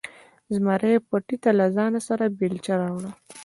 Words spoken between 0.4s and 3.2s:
زمري پټي ته له ځانه سره بیلچه راوړه.